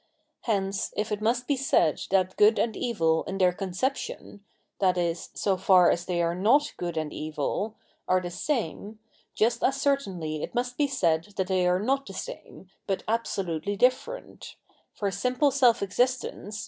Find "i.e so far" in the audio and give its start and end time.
4.81-5.91